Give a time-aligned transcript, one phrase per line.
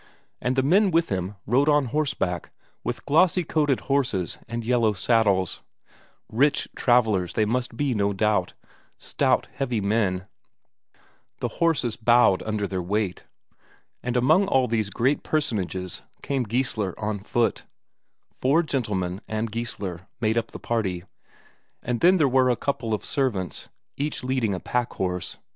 [0.41, 2.49] And the men with him rode on horseback
[2.83, 5.61] with glossy coated horses and yellow saddles;
[6.27, 8.55] rich travellers they must be no doubt;
[8.97, 10.25] stout, heavy men;
[11.39, 13.25] the horses bowed under their weight.
[14.01, 17.65] And among all these great personages came Geissler on foot.
[18.39, 21.03] Four gentlemen and Geissler made up the party,
[21.83, 25.37] and then there were a couple of servants each leading a packhorse.